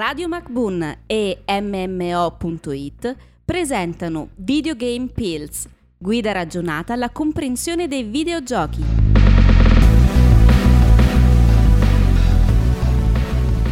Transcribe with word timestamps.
Radio 0.00 0.28
MacBoon 0.28 1.00
e 1.04 1.42
MMO.it 1.46 3.16
presentano 3.44 4.30
Videogame 4.36 5.08
Pills, 5.08 5.68
guida 5.98 6.32
ragionata 6.32 6.94
alla 6.94 7.10
comprensione 7.10 7.86
dei 7.86 8.04
videogiochi. 8.04 8.82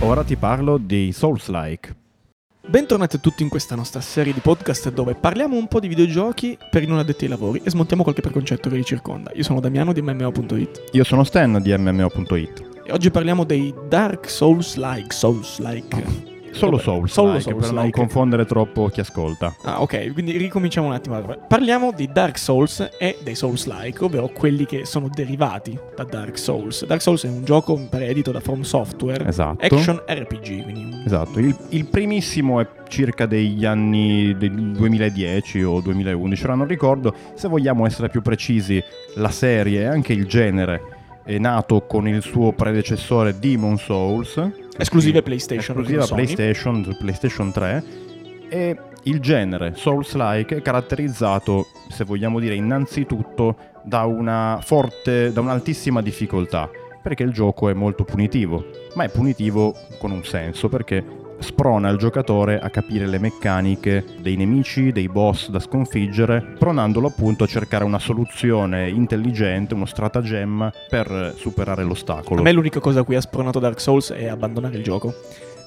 Ora 0.00 0.22
ti 0.22 0.36
parlo 0.36 0.76
di 0.76 1.12
Souls-like. 1.12 1.96
Bentornati 2.60 3.16
a 3.16 3.20
tutti 3.20 3.42
in 3.42 3.48
questa 3.48 3.74
nostra 3.74 4.02
serie 4.02 4.34
di 4.34 4.40
podcast 4.40 4.92
dove 4.92 5.14
parliamo 5.14 5.56
un 5.56 5.66
po' 5.66 5.80
di 5.80 5.88
videogiochi 5.88 6.58
per 6.70 6.82
i 6.82 6.86
non 6.86 6.98
addetti 6.98 7.24
ai 7.24 7.30
lavori 7.30 7.62
e 7.64 7.70
smontiamo 7.70 8.02
qualche 8.02 8.20
preconcetto 8.20 8.68
che 8.68 8.76
li 8.76 8.84
circonda. 8.84 9.32
Io 9.32 9.42
sono 9.42 9.60
Damiano 9.60 9.94
di 9.94 10.02
MMO.it 10.02 10.90
Io 10.92 11.04
sono 11.04 11.24
Stan 11.24 11.58
di 11.62 11.74
MMO.it. 11.74 12.67
e 12.88 12.92
oggi 12.92 13.10
parliamo 13.10 13.44
dei 13.44 13.74
Dark 13.86 14.30
Souls-like. 14.30 15.12
Souls-like. 15.12 16.36
Solo 16.52 16.78
Vabbè, 16.78 16.82
Souls, 16.82 17.12
solo 17.12 17.32
like, 17.32 17.44
per 17.44 17.52
non 17.52 17.62
Souls-like. 17.62 17.98
confondere 17.98 18.46
troppo 18.46 18.88
chi 18.88 19.00
ascolta. 19.00 19.54
Ah, 19.62 19.82
ok, 19.82 20.14
quindi 20.14 20.38
ricominciamo 20.38 20.86
un 20.86 20.94
attimo. 20.94 21.14
Allora, 21.14 21.36
Parliamo 21.36 21.92
di 21.92 22.08
Dark 22.10 22.38
Souls 22.38 22.88
e 22.98 23.18
dei 23.22 23.34
Souls-like, 23.34 24.02
ovvero 24.02 24.28
quelli 24.28 24.64
che 24.64 24.86
sono 24.86 25.10
derivati 25.12 25.78
da 25.94 26.04
Dark 26.04 26.38
Souls. 26.38 26.86
Dark 26.86 27.02
Souls 27.02 27.26
è 27.26 27.28
un 27.28 27.44
gioco, 27.44 27.76
mi 27.76 27.88
pare, 27.90 28.06
edito 28.06 28.32
da 28.32 28.40
From 28.40 28.62
Software. 28.62 29.26
Esatto. 29.28 29.62
Action 29.66 30.02
RPG, 30.06 30.62
quindi 30.62 31.02
Esatto, 31.04 31.38
il, 31.38 31.54
il 31.68 31.84
primissimo 31.84 32.58
è 32.58 32.66
circa 32.88 33.26
degli 33.26 33.66
anni 33.66 34.34
del 34.38 34.72
2010 34.72 35.62
o 35.62 35.80
2011, 35.82 36.44
ora 36.44 36.54
non 36.54 36.66
ricordo. 36.66 37.14
Se 37.34 37.48
vogliamo 37.48 37.84
essere 37.84 38.08
più 38.08 38.22
precisi, 38.22 38.82
la 39.16 39.30
serie 39.30 39.82
e 39.82 39.84
anche 39.84 40.14
il 40.14 40.26
genere 40.26 40.96
nato 41.36 41.82
con 41.82 42.08
il 42.08 42.22
suo 42.22 42.52
predecessore 42.52 43.38
Demon 43.38 43.76
Souls. 43.76 44.40
Esclusive 44.78 45.20
PlayStation, 45.20 45.78
Esclusiva. 45.78 46.06
PlayStation, 46.06 46.96
PlayStation 46.98 47.52
3. 47.52 47.84
E 48.48 48.78
il 49.02 49.20
genere 49.20 49.74
Souls-like 49.74 50.56
è 50.56 50.62
caratterizzato, 50.62 51.66
se 51.90 52.04
vogliamo 52.04 52.40
dire, 52.40 52.54
innanzitutto 52.54 53.56
da 53.82 54.04
una 54.04 54.60
forte, 54.62 55.32
da 55.32 55.40
un'altissima 55.40 56.00
difficoltà. 56.00 56.70
Perché 57.02 57.22
il 57.22 57.32
gioco 57.32 57.68
è 57.68 57.74
molto 57.74 58.04
punitivo, 58.04 58.64
ma 58.94 59.04
è 59.04 59.08
punitivo 59.08 59.74
con 59.98 60.10
un 60.10 60.24
senso, 60.24 60.68
perché 60.68 61.04
sprona 61.38 61.88
il 61.88 61.98
giocatore 61.98 62.58
a 62.58 62.70
capire 62.70 63.06
le 63.06 63.18
meccaniche 63.18 64.04
dei 64.20 64.36
nemici, 64.36 64.92
dei 64.92 65.08
boss 65.08 65.48
da 65.50 65.60
sconfiggere, 65.60 66.54
pronandolo 66.58 67.08
appunto 67.08 67.44
a 67.44 67.46
cercare 67.46 67.84
una 67.84 67.98
soluzione 67.98 68.88
intelligente, 68.88 69.74
uno 69.74 69.86
stratagemma 69.86 70.72
per 70.88 71.34
superare 71.36 71.84
l'ostacolo. 71.84 72.40
A 72.40 72.44
me 72.44 72.52
l'unica 72.52 72.80
cosa 72.80 73.00
a 73.00 73.02
cui 73.04 73.16
ha 73.16 73.20
spronato 73.20 73.58
Dark 73.58 73.80
Souls 73.80 74.12
è 74.12 74.26
abbandonare 74.26 74.76
il 74.76 74.82
gioco. 74.82 75.14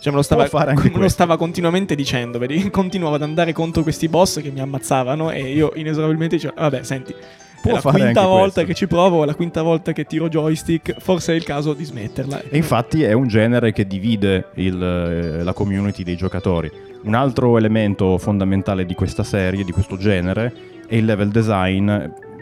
Cioè 0.01 0.11
me 0.11 0.17
lo 0.17 0.23
stava, 0.23 0.45
Può 0.45 0.57
fare 0.57 0.71
anche 0.71 0.89
me 0.89 0.97
lo 0.97 1.09
stava 1.09 1.37
continuamente 1.37 1.93
dicendo, 1.93 2.39
vedi? 2.39 2.69
Continuavo 2.71 3.15
ad 3.15 3.21
andare 3.21 3.53
contro 3.53 3.83
questi 3.83 4.07
boss 4.07 4.41
che 4.41 4.49
mi 4.49 4.59
ammazzavano 4.59 5.29
e 5.29 5.53
io 5.53 5.73
inesorabilmente 5.75 6.37
dicevo, 6.37 6.55
vabbè, 6.57 6.81
senti, 6.81 7.13
Può 7.61 7.71
è 7.71 7.73
la 7.75 7.91
quinta 7.91 8.25
volta 8.25 8.41
questo. 8.41 8.63
che 8.65 8.73
ci 8.73 8.87
provo, 8.87 9.23
è 9.23 9.25
la 9.25 9.35
quinta 9.35 9.61
volta 9.61 9.91
che 9.93 10.05
tiro 10.05 10.27
joystick, 10.29 10.95
forse 10.99 11.33
è 11.33 11.35
il 11.35 11.43
caso 11.43 11.73
di 11.73 11.83
smetterla. 11.83 12.41
E 12.49 12.57
infatti 12.57 13.03
è 13.03 13.13
un 13.13 13.27
genere 13.27 13.71
che 13.71 13.85
divide 13.85 14.47
il, 14.55 14.81
eh, 14.81 15.43
la 15.43 15.53
community 15.53 16.03
dei 16.03 16.15
giocatori. 16.15 16.71
Un 17.03 17.13
altro 17.13 17.57
elemento 17.57 18.17
fondamentale 18.17 18.85
di 18.85 18.95
questa 18.95 19.23
serie, 19.23 19.63
di 19.63 19.71
questo 19.71 19.97
genere, 19.97 20.53
è 20.87 20.95
il 20.95 21.05
level 21.05 21.29
design, 21.29 21.89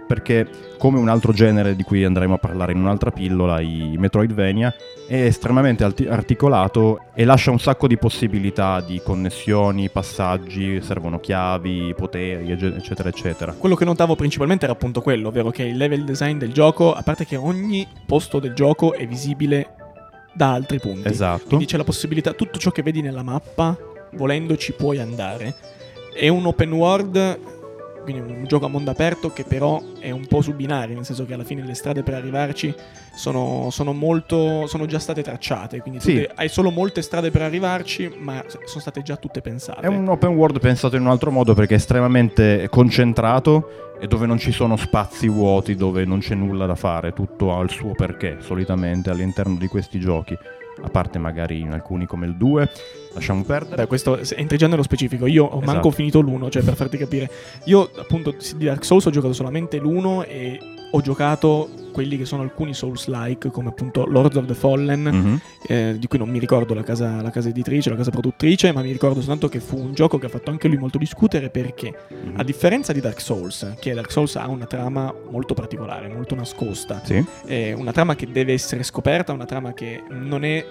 perché 0.10 0.48
come 0.80 0.98
un 0.98 1.08
altro 1.08 1.32
genere 1.34 1.76
di 1.76 1.84
cui 1.84 2.04
andremo 2.04 2.34
a 2.34 2.38
parlare 2.40 2.72
in 2.72 2.80
un'altra 2.80 3.12
pillola, 3.12 3.60
i 3.60 3.94
Metroidvania, 3.96 4.74
è 5.06 5.22
estremamente 5.22 5.84
articolato 5.84 7.02
e 7.14 7.26
lascia 7.26 7.52
un 7.52 7.60
sacco 7.60 7.86
di 7.86 7.96
possibilità 7.96 8.82
di 8.82 9.00
connessioni, 9.04 9.88
passaggi, 9.92 10.82
servono 10.82 11.20
chiavi, 11.20 11.94
poteri, 11.96 12.52
ecce- 12.52 12.76
eccetera, 12.76 13.10
eccetera. 13.10 13.54
Quello 13.54 13.76
che 13.76 13.86
notavo 13.86 14.16
principalmente 14.16 14.64
era 14.66 14.74
appunto 14.74 15.02
quello, 15.02 15.28
ovvero 15.28 15.52
che 15.52 15.62
il 15.62 15.78
level 15.78 16.04
design 16.04 16.40
del 16.40 16.54
gioco, 16.54 16.92
a 16.92 17.04
parte 17.04 17.28
che 17.28 17.36
ogni 17.36 17.88
posto 18.08 18.40
del 18.40 18.56
gioco 18.56 18.94
è 18.94 19.06
visibile 19.06 19.76
da 20.34 20.54
altri 20.54 20.80
punti. 20.80 21.08
Esatto. 21.08 21.46
Quindi 21.50 21.66
c'è 21.66 21.78
la 21.78 21.84
possibilità, 21.84 22.34
tutto 22.34 22.58
ciò 22.58 22.72
che 22.72 22.82
vedi 22.82 23.04
nella 23.04 23.22
mappa, 23.22 23.78
volendo 24.14 24.58
ci 24.58 24.74
puoi 24.74 24.98
andare. 24.98 25.54
È 26.12 26.28
un 26.30 26.48
open 26.48 26.72
world, 26.72 27.59
quindi 28.04 28.22
un 28.22 28.46
gioco 28.46 28.66
a 28.66 28.70
mondo 28.70 28.92
aperto 28.92 29.32
che 29.32 29.44
però 29.44 29.82
è 30.00 30.12
un 30.12 30.26
po' 30.26 30.42
su 30.42 30.54
binari, 30.54 30.94
nel 30.94 31.06
senso 31.06 31.26
che 31.26 31.34
alla 31.34 31.44
fine 31.44 31.64
le 31.64 31.74
strade 31.74 32.04
per 32.04 32.14
arrivarci 32.16 32.74
sono, 33.16 33.68
sono 33.72 33.94
molto. 33.94 34.66
sono 34.68 34.86
già 34.86 35.00
state 35.00 35.22
tracciate. 35.22 35.82
Quindi 35.82 36.00
Sì. 36.00 36.28
hai 36.36 36.50
solo 36.50 36.72
molte 36.72 37.02
strade 37.02 37.32
per 37.32 37.42
arrivarci, 37.42 38.14
ma 38.18 38.44
sono 38.48 38.82
state 38.82 39.02
già 39.02 39.16
tutte 39.18 39.42
pensate. 39.42 39.82
È 39.82 39.88
un 39.88 40.08
open 40.08 40.32
world 40.36 40.60
pensato 40.60 40.96
in 40.96 41.04
un 41.04 41.10
altro 41.10 41.32
modo 41.32 41.54
perché 41.54 41.74
è 41.74 41.78
estremamente 41.78 42.68
concentrato 42.70 43.88
e 44.00 44.08
dove 44.08 44.26
non 44.26 44.38
ci 44.38 44.52
sono 44.52 44.78
spazi 44.78 45.28
vuoti, 45.28 45.76
dove 45.76 46.06
non 46.06 46.20
c'è 46.20 46.34
nulla 46.36 46.66
da 46.66 46.76
fare, 46.76 47.12
tutto 47.14 47.56
ha 47.56 47.62
il 47.62 47.70
suo 47.70 47.92
perché 47.92 48.38
solitamente 48.40 49.10
all'interno 49.10 49.56
di 49.58 49.68
questi 49.68 50.00
giochi, 50.00 50.38
a 50.82 50.90
parte 50.90 51.20
magari 51.20 51.60
in 51.60 51.72
alcuni 51.72 52.06
come 52.06 52.26
il 52.26 52.36
2, 52.36 52.70
lasciamo 53.14 53.44
perdere. 53.44 53.84
Beh, 53.84 53.88
questo 53.88 54.20
entra 54.36 54.58
già 54.58 54.68
nello 54.68 54.84
specifico. 54.84 55.26
Io 55.26 55.46
ho 55.46 55.60
manco 55.60 55.72
Esatto. 55.72 55.92
finito 55.92 56.22
l'1, 56.22 56.50
cioè 56.50 56.64
per 56.64 56.76
farti 56.76 56.98
capire. 56.98 57.30
Io, 57.66 57.90
appunto, 57.98 58.36
di 58.56 58.66
Dark 58.66 58.84
Souls 58.84 59.06
ho 59.06 59.10
giocato 59.10 59.34
solamente 59.34 59.80
l'1 59.80 60.26
e 60.28 60.60
ho 60.92 61.02
giocato 61.02 61.70
quelli 62.00 62.16
che 62.18 62.24
sono 62.24 62.44
alcuni 62.44 62.74
Souls-like, 62.74 63.50
come 63.52 63.68
appunto 63.68 64.06
Lords 64.06 64.38
of 64.38 64.46
the 64.46 64.54
Fallen, 64.54 65.02
Mhm. 65.02 65.40
eh, 65.68 65.96
di 66.00 66.08
cui 66.08 66.18
non 66.18 66.30
mi 66.30 66.40
ricordo 66.40 66.74
la 66.74 66.82
casa, 66.84 67.22
la 67.22 67.30
casa 67.30 67.50
editrice, 67.50 67.90
la 67.90 67.98
casa 67.98 68.10
produttrice, 68.10 68.72
ma 68.72 68.82
mi 68.82 68.92
ricordo 68.94 69.20
soltanto 69.20 69.50
che 69.50 69.60
fu 69.60 69.78
un 69.78 69.94
gioco 69.94 70.18
che 70.18 70.28
ha 70.28 70.30
fatto 70.30 70.50
anche 70.50 70.70
lui 70.70 70.78
molto 70.78 70.98
discutere 70.98 71.50
perché, 71.50 71.94
Mhm. 72.10 72.34
a 72.40 72.44
differenza 72.44 72.94
di 72.94 73.02
Dark 73.02 73.20
Souls, 73.20 73.74
che 73.82 73.94
Dark 73.94 74.10
Souls 74.12 74.38
ha 74.38 74.48
una 74.48 74.66
trama 74.66 75.14
molto 75.30 75.54
particolare, 75.54 76.08
molto 76.08 76.36
nascosta, 76.36 77.02
Sì, 77.04 77.22
è 77.46 77.74
una 77.74 77.92
trama 77.92 78.16
che 78.16 78.32
deve 78.32 78.54
essere 78.54 78.84
scoperta, 78.84 79.34
una 79.34 79.46
trama 79.46 79.74
che 79.74 80.02
non 80.10 80.46
è 80.46 80.66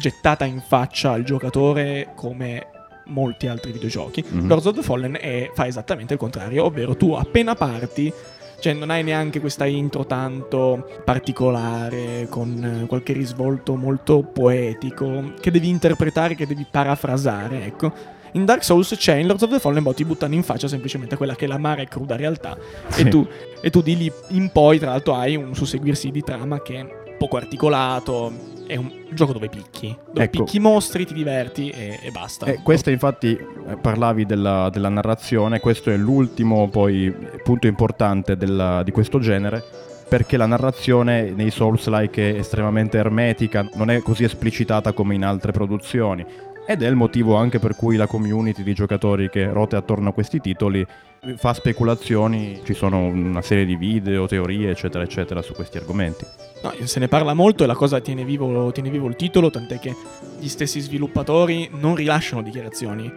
gettata 0.00 0.46
in 0.46 0.62
faccia 0.66 1.10
al 1.12 1.24
giocatore 1.24 2.12
come 2.16 2.68
molti 3.08 3.48
altri 3.48 3.72
videogiochi. 3.72 4.24
Mhm. 4.26 4.46
Lords 4.48 4.64
of 4.66 4.76
the 4.76 4.82
Fallen 4.82 5.18
è- 5.20 5.50
fa 5.52 5.66
esattamente 5.66 6.14
il 6.14 6.18
contrario, 6.18 6.64
ovvero 6.64 6.96
tu 6.96 7.12
appena 7.12 7.54
parti, 7.54 8.10
cioè 8.60 8.72
non 8.74 8.90
hai 8.90 9.02
neanche 9.02 9.40
questa 9.40 9.66
intro 9.66 10.06
tanto 10.06 10.88
particolare, 11.04 12.26
con 12.28 12.82
eh, 12.82 12.86
qualche 12.86 13.12
risvolto 13.12 13.74
molto 13.74 14.22
poetico, 14.22 15.32
che 15.40 15.50
devi 15.50 15.68
interpretare, 15.68 16.34
che 16.34 16.46
devi 16.46 16.66
parafrasare, 16.70 17.64
ecco. 17.64 18.18
In 18.32 18.44
Dark 18.44 18.62
Souls 18.62 18.94
c'è, 18.96 19.16
in 19.16 19.26
Lords 19.26 19.42
of 19.42 19.50
the 19.50 19.58
Fallen, 19.58 19.82
boh, 19.82 19.92
ti 19.92 20.04
buttano 20.04 20.34
in 20.34 20.44
faccia 20.44 20.68
semplicemente 20.68 21.16
quella 21.16 21.34
che 21.34 21.46
è 21.46 21.48
l'amara 21.48 21.82
e 21.82 21.88
cruda 21.88 22.14
realtà. 22.14 22.56
Sì. 22.88 23.00
E, 23.00 23.08
tu, 23.08 23.26
e 23.60 23.70
tu 23.70 23.82
di 23.82 23.96
lì 23.96 24.12
in 24.28 24.50
poi, 24.50 24.78
tra 24.78 24.90
l'altro, 24.90 25.14
hai 25.14 25.34
un 25.34 25.54
susseguirsi 25.54 26.10
di 26.12 26.22
trama 26.22 26.62
che 26.62 26.99
poco 27.20 27.36
articolato. 27.36 28.32
È 28.66 28.76
un 28.76 28.90
gioco 29.12 29.34
dove 29.34 29.50
picchi. 29.50 29.94
Dove 30.06 30.24
Ecco. 30.24 30.44
picchi 30.44 30.56
i 30.56 30.60
mostri, 30.60 31.04
ti 31.04 31.12
diverti 31.12 31.68
e, 31.68 31.98
e 32.02 32.10
basta. 32.10 32.46
E 32.46 32.60
questo 32.62 32.88
infatti 32.88 33.32
eh, 33.36 33.76
parlavi 33.76 34.24
della, 34.24 34.70
della 34.72 34.88
narrazione, 34.88 35.60
questo 35.60 35.90
è 35.90 35.96
l'ultimo 35.98 36.68
poi 36.70 37.14
punto 37.42 37.66
importante 37.66 38.38
della- 38.38 38.82
di 38.82 38.90
questo 38.90 39.18
genere, 39.18 39.62
perché 40.08 40.38
la 40.38 40.46
narrazione 40.46 41.30
nei 41.30 41.50
Souls-like 41.50 42.34
è 42.34 42.38
estremamente 42.38 42.96
ermetica, 42.96 43.68
non 43.74 43.90
è 43.90 44.00
così 44.00 44.24
esplicitata 44.24 44.92
come 44.92 45.14
in 45.14 45.24
altre 45.24 45.52
produzioni. 45.52 46.24
Ed 46.70 46.82
è 46.82 46.86
il 46.86 46.94
motivo 46.94 47.34
anche 47.34 47.58
per 47.58 47.74
cui 47.74 47.96
la 47.96 48.06
community 48.06 48.62
di 48.62 48.74
giocatori 48.74 49.28
che 49.28 49.50
rote 49.50 49.74
attorno 49.74 50.10
a 50.10 50.12
questi 50.12 50.38
titoli 50.38 50.86
fa 51.34 51.52
speculazioni, 51.52 52.60
ci 52.62 52.74
sono 52.74 53.06
una 53.06 53.42
serie 53.42 53.64
di 53.64 53.74
video, 53.74 54.28
teorie, 54.28 54.70
eccetera, 54.70 55.02
eccetera, 55.02 55.42
su 55.42 55.52
questi 55.52 55.78
argomenti. 55.78 56.24
No, 56.62 56.72
se 56.84 57.00
ne 57.00 57.08
parla 57.08 57.34
molto 57.34 57.64
e 57.64 57.66
la 57.66 57.74
cosa 57.74 57.98
tiene 58.00 58.24
vivo, 58.24 58.70
tiene 58.70 58.88
vivo 58.88 59.08
il 59.08 59.16
titolo, 59.16 59.50
tant'è 59.50 59.80
che 59.80 59.96
gli 60.38 60.46
stessi 60.46 60.78
sviluppatori 60.78 61.68
non 61.72 61.96
rilasciano 61.96 62.40
dichiarazioni. 62.40 63.10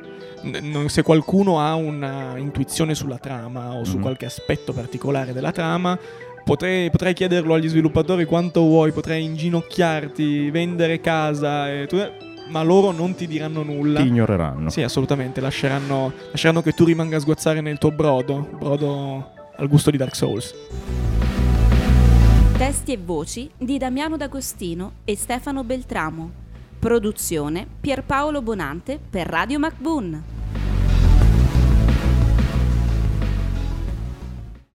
N- 0.45 0.85
se 0.87 1.03
qualcuno 1.03 1.59
ha 1.59 1.75
una 1.75 2.35
intuizione 2.37 2.95
sulla 2.95 3.19
trama 3.19 3.75
o 3.75 3.83
su 3.83 3.97
Mhm. 3.97 4.01
qualche 4.01 4.25
aspetto 4.25 4.73
particolare 4.73 5.31
della 5.31 5.51
trama, 5.51 5.95
potrei, 6.43 6.89
potrei 6.89 7.13
chiederlo 7.13 7.53
agli 7.53 7.69
sviluppatori 7.69 8.25
quanto 8.25 8.61
vuoi, 8.61 8.91
potrei 8.91 9.23
inginocchiarti, 9.25 10.49
vendere 10.49 10.99
casa, 11.01 11.71
e 11.71 11.85
tu- 11.85 12.31
ma 12.47 12.61
loro 12.63 12.91
non 12.91 13.15
ti 13.15 13.27
diranno 13.27 13.63
nulla. 13.63 14.01
Ti 14.01 14.07
ignoreranno. 14.07 14.69
Sì, 14.69 14.81
assolutamente, 14.81 15.41
lasceranno, 15.41 16.11
lasceranno 16.31 16.61
che 16.61 16.71
tu 16.71 16.83
rimanga 16.85 17.17
a 17.17 17.19
sguazzare 17.19 17.61
nel 17.61 17.77
tuo 17.77 17.91
brodo, 17.91 18.47
brodo 18.57 19.31
al 19.55 19.67
gusto 19.67 19.91
di 19.91 19.97
Dark 19.97 20.15
Souls. 20.15 20.53
Testi 22.57 22.93
e 22.93 22.97
voci 22.97 23.49
di 23.57 23.77
Damiano 23.77 24.17
D'Agostino 24.17 24.93
e 25.03 25.15
Stefano 25.15 25.63
Beltramo. 25.63 26.31
Produzione 26.79 27.65
Pierpaolo 27.79 28.41
Bonante 28.41 28.99
per 29.09 29.27
Radio 29.27 29.59
MacBoon. 29.59 30.32